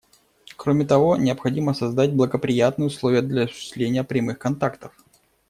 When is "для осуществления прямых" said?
3.21-4.39